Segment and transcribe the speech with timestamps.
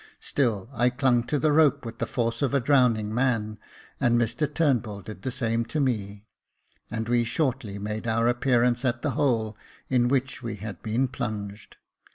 [0.19, 3.59] Still I clung to the rope with the force of a drowning man,
[3.99, 6.25] and Mr Turnbull did the same to me,
[6.89, 9.55] and we shortly made our appearance at the hole
[9.89, 11.77] in which we had been plunged.